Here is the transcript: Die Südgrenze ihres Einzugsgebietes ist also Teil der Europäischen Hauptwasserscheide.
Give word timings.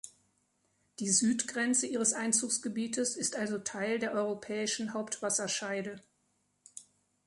Die 0.97 1.11
Südgrenze 1.11 1.85
ihres 1.85 2.13
Einzugsgebietes 2.13 3.15
ist 3.15 3.35
also 3.35 3.59
Teil 3.59 3.99
der 3.99 4.13
Europäischen 4.13 4.95
Hauptwasserscheide. 4.95 6.01